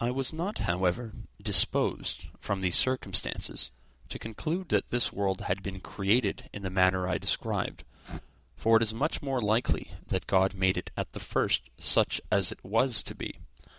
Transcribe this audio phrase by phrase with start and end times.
[0.00, 3.70] I was not, however, disposed, from these circumstances,
[4.10, 7.84] to conclude that this world had been created in the manner I described;
[8.54, 12.52] for it is much more likely that God made it at the first such as
[12.52, 13.38] it was to be.